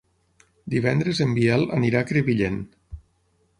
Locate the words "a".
2.03-2.09